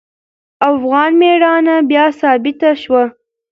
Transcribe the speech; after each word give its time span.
افغان 0.71 1.11
میړانه 1.19 1.75
بیا 1.89 2.05
ثابته 2.19 2.69
شوه. 2.81 3.03